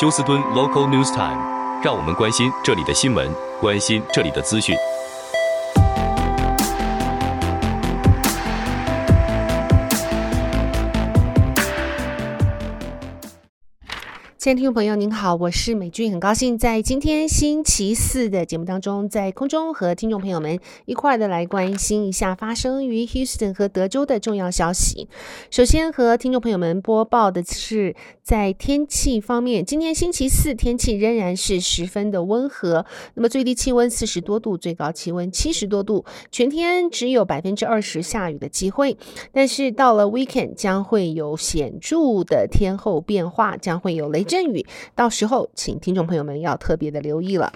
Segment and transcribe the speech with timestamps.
[0.00, 3.28] 休斯敦 Local News Time，让我们关心这里的新闻，
[3.60, 4.76] 关心这里的资讯。
[14.40, 25.08] 亲爱的听众朋友，您好，我是美君，很高兴在今天星期四的节目当中，在空中和听众朋友们一块的来关心一下发生于 Houston 和德州的重要消息。
[25.50, 27.94] 首先和听众朋友们播报的是，
[28.28, 38.98] 在天气方面，今天星期四天气仍然是十分的温和，那么最低气温四十多度，最高气温七十多度，全天只有百分之二十下雨的机会。
[39.32, 44.22] 但是到了 Weekend 将会有显著的天候变化，将会有雷。
[44.22, 47.50] 阵雨，到时候请听众朋友们要特别的留意了。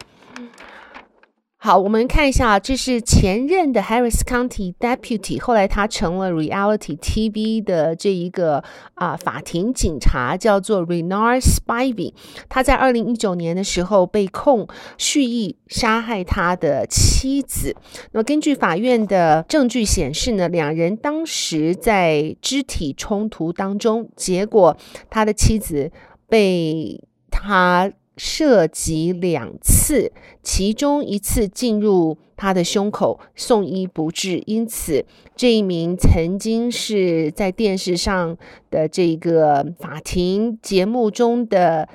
[1.65, 12.15] 好，我们看一下，这是前任的 Harris County Deputy，后来他成了 Reality TV 的这一个啊法庭警察，叫做 Renard Spivey。
[12.49, 14.67] 他在二零一九年的时候被控
[14.99, 17.77] 蓄意杀害他的妻子。
[18.11, 24.77] 那么根据法院的证据显示呢，两人当时在肢体冲突当中，结果
[25.09, 25.93] 他的妻子。
[26.29, 26.99] 被
[27.31, 34.43] 他涉及两次，其中一次进入他的胸口，送医不治。
[34.47, 35.05] 因此，
[35.35, 38.37] 这一名曾经是在电视上
[38.71, 41.89] 的这个法庭节目中的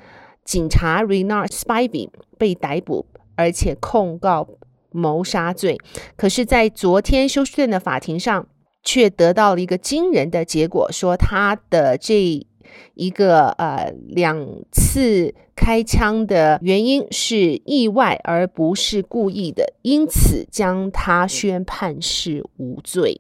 [0.44, 4.48] 警察 Renard Spivey 被逮捕，而且控告
[4.92, 5.78] 谋杀罪。
[6.16, 8.48] 可是，在昨天休斯顿的法庭上，
[8.84, 12.46] 却得到了一个惊人的结果，说他的这。
[12.94, 23.20] 一个呃两次开枪的原因是意外，而不是故意的，因此将他宣判是无罪。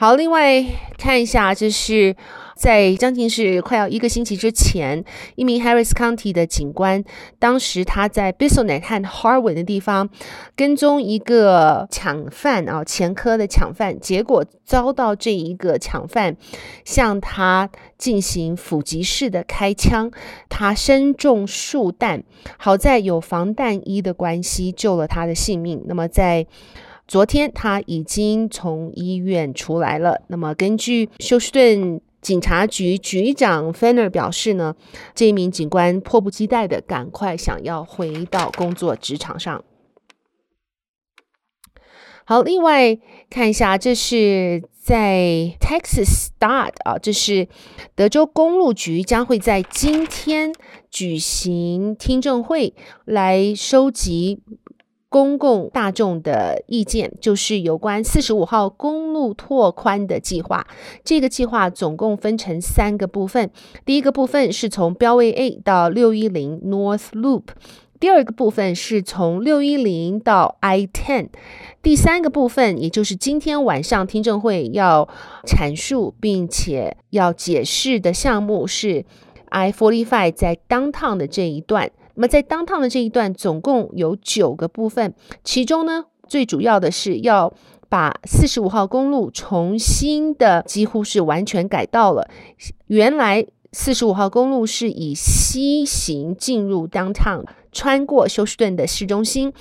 [0.00, 0.64] 好，另外
[0.96, 2.14] 看一下，这是
[2.54, 5.04] 在将近是快要一个星期之前，
[5.34, 7.02] 一名 Harris County 的警官，
[7.40, 10.08] 当时他在 Bissonnet 和 Harwin 的地方
[10.54, 16.36] 跟踪一个抢犯啊，前科的抢犯，结果遭到这一个抢犯
[16.84, 20.12] 向他进行伏击式的开枪，
[20.48, 22.22] 他身中数弹，
[22.56, 25.82] 好在有防弹衣的关系救了他的性命。
[25.88, 26.46] 那么在
[27.08, 30.20] 昨天他已经从医院出来了。
[30.28, 34.76] 那么，根据休斯顿警察局局长 Fenner 表示呢，
[35.14, 39.64] 这一名警官迫不及待的赶快想要回到工作职场上。
[42.26, 42.98] 好，另外
[43.30, 47.48] 看一下，这是在 Texas Start 啊，这是
[47.94, 50.52] 德州公路局将会在今天
[50.90, 52.74] 举行听证会
[53.06, 54.42] 来收集。
[55.10, 60.66] 公共大众的意见就是有关四十五号公路拓宽的计划。
[61.02, 63.50] 这个计划总共分成三个部分。
[63.86, 67.44] 第一个部分是从标位 A 到六一零 North Loop，
[67.98, 71.28] 第二个部分是从六一零到 I Ten，
[71.82, 75.08] 第三个部分也就是今天晚上听证会要
[75.46, 79.06] 阐述并且要解释的项目是
[79.46, 81.90] I Forty Five 在 Downtown 的这一段。
[82.18, 85.14] 那么在 Downtown 的这一段总共有九个部分，
[85.44, 87.54] 其中呢，最主要的是要
[87.88, 92.28] 把四十五号公路重新的几乎是完全改道了。
[92.88, 99.52] 原来四十五号公路是以西行进入 Downtown，穿过休斯顿的市中心。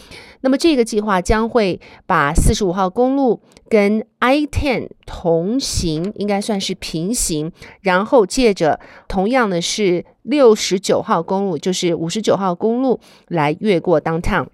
[0.41, 7.51] 那么这个计划将会把四十五号公路跟 I-10 同行，应该算是平行，
[7.81, 14.47] 然后借着同样的是六十九号公路，就是五十九号公路来越过 Downtown。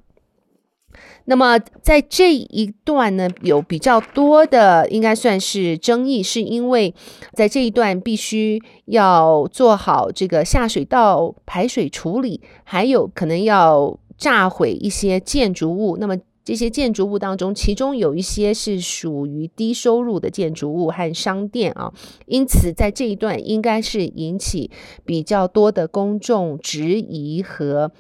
[1.26, 6.94] 那么在这一段呢，有比较多的应该算是争议，是因为
[7.34, 15.98] 在这一段必须要做好这个下水道排水处理，还有可能要炸毁一些建筑物。
[15.98, 21.94] 那么这些建筑物当中，其中有一些是属于低收入的建筑物和商店啊，
[22.26, 24.70] 因此在这一段应该是引起
[25.06, 27.94] 比较多的公众质疑和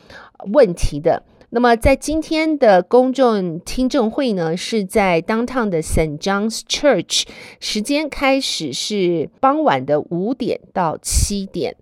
[0.51, 1.23] 问题的。
[1.55, 6.17] 那么，在今天的公众听证会呢，是在 Downtown 的 St.
[6.17, 7.25] John's Church，
[7.59, 11.75] 时间开始是傍晚的五点到七点。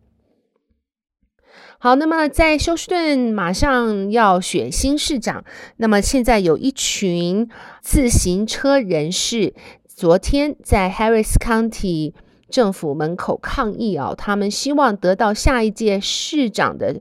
[1.79, 5.45] 好，那么在休斯顿马上要选新市长，
[5.77, 9.53] 那么现在有一群自行车人士，
[9.87, 12.11] 昨天在 Harris County
[12.49, 16.99] 政府门口抗议啊，他们希望得到下一届市长的。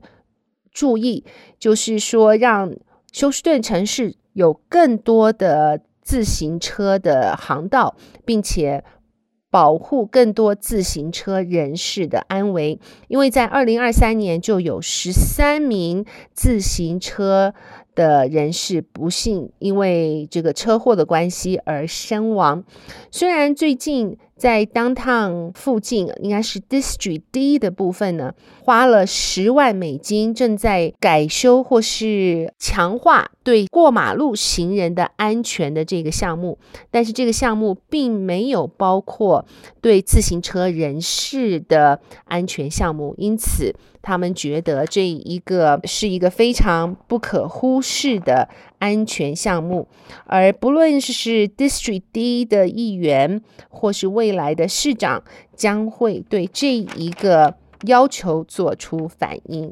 [0.71, 1.23] 注意，
[1.59, 2.73] 就是说，让
[3.11, 7.95] 休斯顿城市有更多的自行车的航道，
[8.25, 8.83] 并且
[9.49, 12.79] 保护更多自行车人士的安危，
[13.09, 17.53] 因为在二零二三年就有十三名自行车
[17.93, 22.63] 的人士不幸因为这个车祸的关系而身亡。
[23.11, 28.33] 虽然最近在 Downtown 附近，应该是 District D 的部分呢，
[28.63, 36.57] 花了十万美金，正在改修或是强化对过马路行人的安全的这个项目，
[36.89, 39.45] 但是这个项目并没有包括
[39.79, 43.75] 对自行车人士的安全项目，因此。
[44.03, 48.49] 他们觉得这一个是一个非常不可忽视的
[48.81, 49.87] 安全项目，
[50.25, 55.23] 而不论是 District D 的议员或是未来的市长，
[55.55, 59.71] 将会对这一个要求做出反应。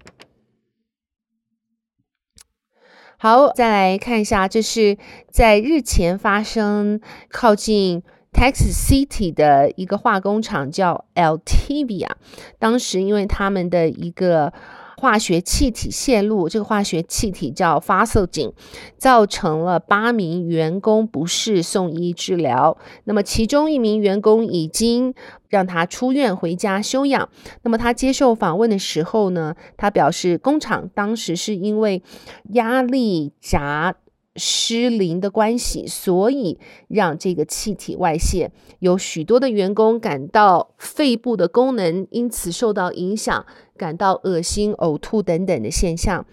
[3.17, 4.97] 好，再来看一下，这是
[5.31, 8.03] 在日前发生靠近。
[8.31, 12.11] Texas City 的一个化工厂叫 ltva
[12.59, 14.53] 当时因为他们的一个
[14.99, 18.51] 化学气体泄露，这个化学气体叫 phosgene，
[18.97, 22.77] 造成了八名员工不适送医治疗。
[23.05, 25.13] 那么其中一名员工已经
[25.47, 27.29] 让他出院回家休养。
[27.63, 32.03] 那么他接受访问的时候呢，他表示工厂当时是因为
[32.49, 33.95] 压力闸。
[34.35, 43.45] 失灵的关系，所以让这个气体外泄，有许多的员工感到肺部的功能因此受到影响，
[43.75, 46.25] 感到恶心、呕吐等等的现象。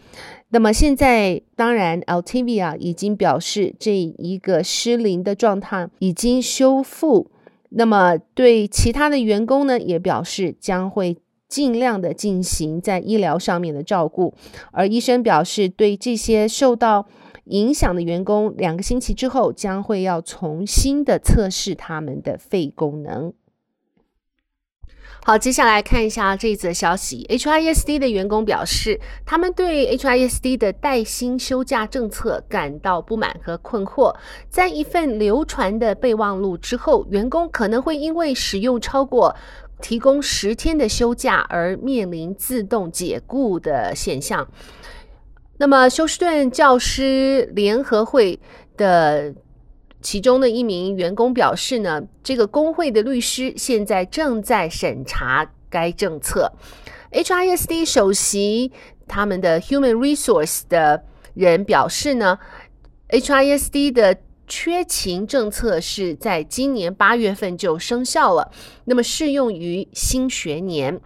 [0.50, 7.30] 那么现在，当然，Altivia 已经表示这一个失灵的状态已经修复。
[7.70, 11.16] 那么对其他的员工呢，也表示将会
[11.48, 14.32] 尽量的进行在医疗上面的照顾。
[14.70, 17.06] 而医生表示，对这些受到
[17.46, 23.32] 影响的员工两个星期之后将会要重新的测试他们的肺功能。
[25.24, 27.26] 好，接下来看一下这则消息。
[27.28, 34.14] HISD 的员工表示，他们对 HISD 的带薪休假政策感到不满和困惑。
[34.48, 39.34] 在一份流传的备忘录之后，员工可能会因为使用超过
[39.82, 44.46] 提供十天的休假而面临自动解雇的现象。
[45.58, 48.38] 那么，休斯顿教师联合会
[48.76, 49.34] 的
[50.02, 56.52] 其中的一名员工表示呢，这个工会的律师现在正在审查该政策。
[57.12, 58.70] HISD 首席
[59.08, 62.38] 他们的 Human Resource 的人表示呢
[63.08, 68.50] ，HISD 的缺勤政策是在今年八月份就生效了，
[68.84, 71.00] 那么适用于新学年。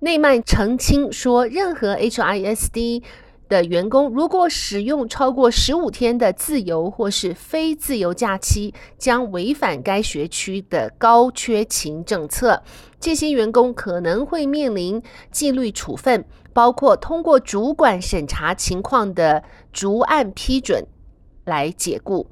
[0.00, 3.02] 内曼澄清说，任何 HISD
[3.48, 12.62] 的员工如果使用超过十五天的自由或是非自由假期，将违反该学区的高缺勤政策。
[13.00, 19.42] 这些员工可能会面临纪律处分，包括通过主管审查情况的
[19.72, 20.84] 逐案批准
[21.44, 22.26] 来解雇。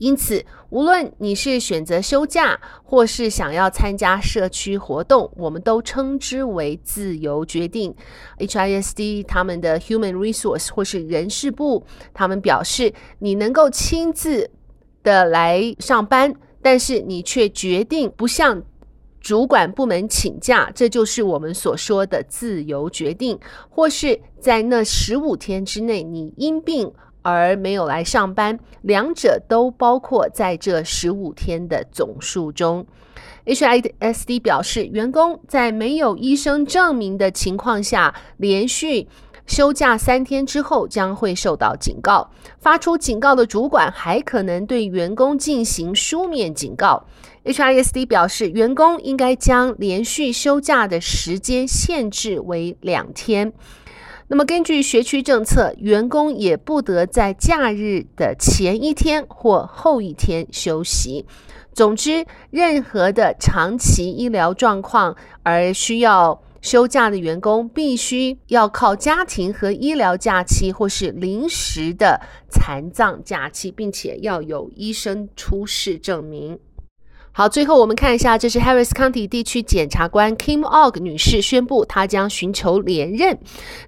[0.00, 7.94] 因此，无论你是选择休假，或是想要参加社区活动，我们都称之为自由决定。
[8.38, 14.50] HISD 他们的 Human Resource 或是人事部，他们表示，你能够亲自
[15.02, 18.62] 的来上班，但是你却决定不向
[19.20, 23.38] 主管部门请假，这就是我们所说的自由决定。
[23.68, 26.90] 或是在那十五天之内，你因病。
[27.22, 32.86] 而没有来上班，两者都包括在这十五天的总数中。
[33.46, 39.08] HISD 表示，员工在没有医生证明的情况下连续
[39.46, 42.30] 休假三天之后，将会受到警告。
[42.58, 47.06] 发出警告的主管还可能对员工进行书面警告。
[47.44, 53.52] HISD 表示，员工应该将连续休假的时间限制为两天。
[54.32, 61.26] 那么，根据学区政策，员工也不得在假日的前一天或后一天休息。
[61.72, 76.56] 总之，任何的长期医疗状况而需要休假的员工，必须要靠家庭和医疗假期或是临时的残障假期，并且要有医生出示证明。
[77.32, 83.38] 好，最后我们看一下，这是 Harris County 地区检察官 Kim Ogg 女士宣布，她将寻求连任。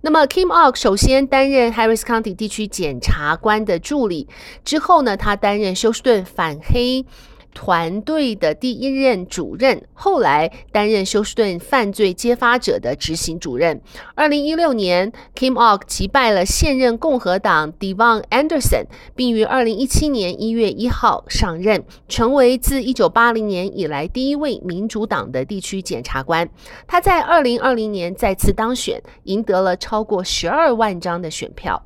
[0.02, 4.28] 那么，Kim Ogg 首先担任 Harris County 地区检察官的助理，
[4.64, 7.04] 之后呢，她担任休斯顿反黑
[7.54, 13.80] 团队的第一任主任，后来担任休斯顿犯罪揭发者的执行主任。
[14.14, 26.48] 二零一六年，Kim Og 击败了现任共和党 Devon Anderson，并于二零一七年一月一号上任，成为自一九八零年以来第一位民主党的地区检察官。
[26.86, 31.82] 他在二零二零年再次当选，赢得了超过十二万张的选票。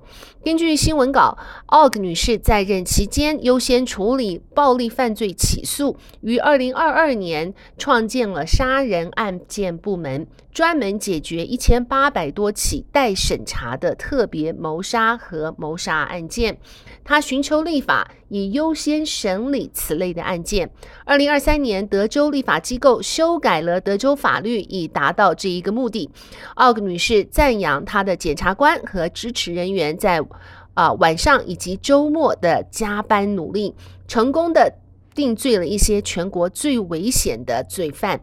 [0.47, 1.37] 根据新闻稿
[1.67, 10.29] ，Og 女士在任期间优先处理暴力犯罪起诉，于二零二二年创建了杀人案件部门。
[10.57, 16.57] 专门解决一千八百多起待审查的特别谋杀和谋杀案件，
[17.05, 20.71] 他寻求立法以优先审理此类的案件。
[21.05, 26.09] 二零二三年，德州立法机构修改了德州法律，以达到这一个目的。
[26.55, 30.25] 奥格女士赞扬她的检察官和支持人员在
[30.73, 33.75] 啊、晚上以及周末的加班努力，
[34.09, 34.73] 成功的
[35.15, 38.23] 定罪了一些全国最危险的罪犯。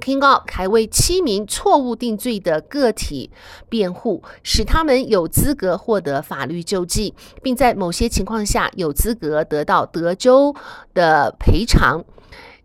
[0.00, 3.30] King Og 还为七名错误定罪的个体
[3.68, 10.54] 辩护，使他们有资格获得法律救济，并在某些情况下有资格得到德州
[10.92, 12.04] 的赔偿。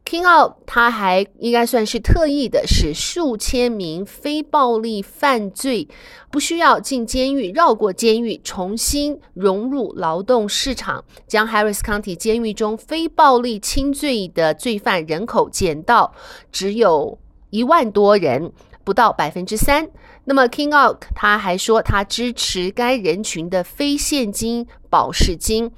[0.10, 5.88] King Og 他还应该算是特意的，使数千名非暴力犯罪
[6.32, 16.12] 不需要进监狱，绕过监狱，重新融入劳动市场，将 Harris County 监狱中非暴力轻罪的罪犯人口减到
[16.52, 17.20] 只有
[17.52, 18.52] 一万多人，
[18.84, 19.88] 不到百分之三。
[20.26, 25.72] 那么 King Og 他还说，他支持该人群的非现金保释金。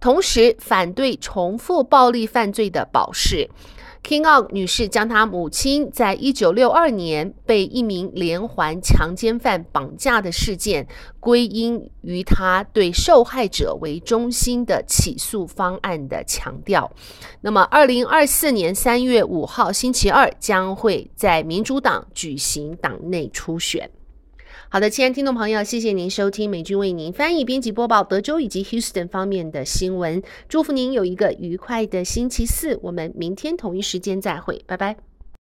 [0.00, 3.48] 同时反对重复暴力犯罪的保释。
[4.02, 10.88] King Og 女士将她母亲在一九六二年被一名连环强奸犯绑架的事件
[11.20, 16.90] 归因于她对受害者为中心的起诉方案的强调。
[17.42, 23.90] 那么，二零二四年三月五号星期二将会在民主党举行党内初选。
[24.72, 30.22] 好的，亲爱的听众朋友，谢谢您收听美军为您翻译、编辑、播报德州以及 Houston 方面的新闻。
[30.48, 35.09] 祝福您有一个愉快的星期四，我们明天同一时间再会，拜拜。